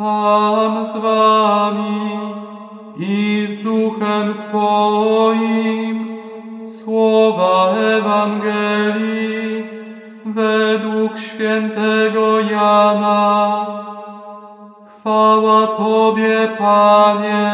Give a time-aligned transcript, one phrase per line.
[0.00, 2.10] Pan z wami
[2.96, 6.18] i z duchem Twoim.
[6.66, 9.64] Słowa Ewangelii
[10.24, 13.66] według świętego Jana.
[14.98, 17.52] Chwała Tobie, Panie.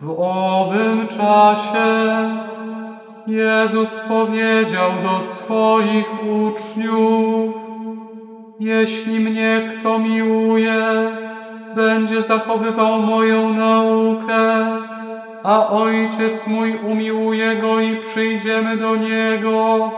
[0.00, 1.90] W owym czasie
[3.26, 7.21] Jezus powiedział do swoich uczniów,
[8.64, 10.82] jeśli mnie kto miłuje,
[11.76, 14.66] będzie zachowywał moją naukę,
[15.42, 19.90] a Ojciec mój umiłuje go i przyjdziemy do Niego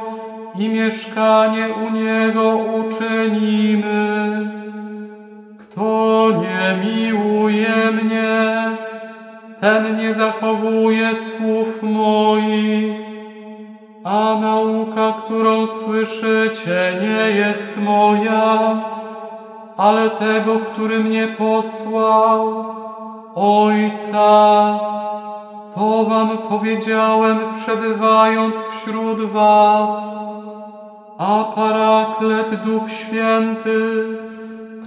[0.58, 4.50] i mieszkanie u Niego uczynimy.
[5.58, 8.54] Kto nie miłuje mnie,
[9.60, 13.03] ten nie zachowuje słów moich,
[14.04, 18.80] a nauka, którą słyszycie, nie jest moja,
[19.76, 22.64] ale tego, który mnie posłał,
[23.34, 24.78] Ojca.
[25.74, 30.16] To wam powiedziałem, przebywając wśród was,
[31.18, 34.06] a Paraklet Duch Święty,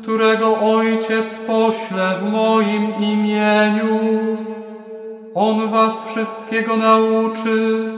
[0.01, 3.99] którego Ojciec pośle w moim imieniu,
[5.35, 7.93] On was wszystkiego nauczy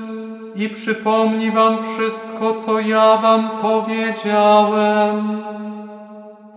[0.56, 5.44] i przypomni wam wszystko, co ja wam powiedziałem.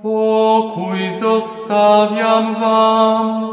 [0.02, 3.48] Pokój zostawiam wam,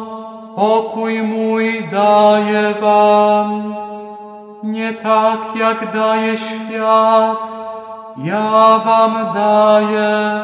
[0.55, 3.75] pokój mój daję wam.
[4.63, 7.51] Nie tak jak daje świat,
[8.23, 10.39] ja wam daję.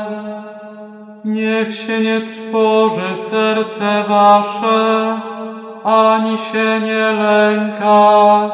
[1.25, 5.19] Niech się nie trwoży serce wasze,
[5.83, 8.49] ani się nie lęka.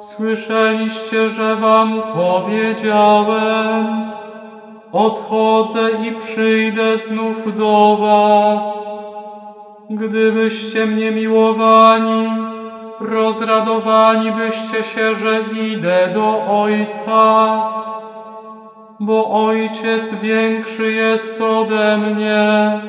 [0.00, 3.86] Słyszeliście, że wam powiedziałem,
[4.92, 8.86] odchodzę i przyjdę znów do was.
[9.90, 12.28] Gdybyście mnie miłowali,
[13.00, 17.62] rozradowalibyście się, że idę do Ojca,
[19.00, 22.80] bo Ojciec większy jest ode mnie.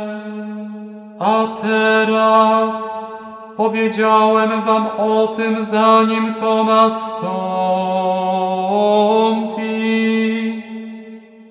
[1.19, 3.07] A teraz
[3.57, 7.27] powiedziałem wam o tym, zanim to nastąpi,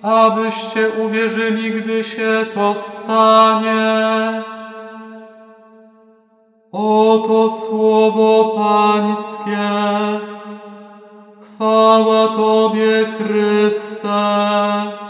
[0.03, 4.43] abyście uwierzyli, gdy się to stanie.
[6.73, 9.69] Oto słowo Pańskie.
[11.41, 15.06] Chwała Tobie, Chryste.